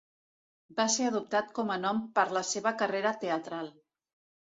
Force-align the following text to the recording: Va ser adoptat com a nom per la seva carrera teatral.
Va 0.79 0.85
ser 0.93 1.05
adoptat 1.09 1.53
com 1.59 1.71
a 1.75 1.77
nom 1.83 2.01
per 2.19 2.27
la 2.41 2.45
seva 2.55 2.75
carrera 2.83 3.17
teatral. 3.27 3.75